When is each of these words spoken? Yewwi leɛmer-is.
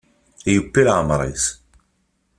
Yewwi 0.51 0.81
leɛmer-is. 0.87 1.45